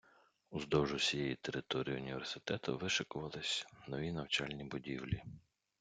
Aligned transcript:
Уздовж 0.49 0.93
усієї 0.93 1.35
території 1.35 1.97
університету 1.97 2.77
вишикувались 2.77 3.65
нові 3.87 4.11
навчальні 4.11 4.63
будівлі. 4.63 5.23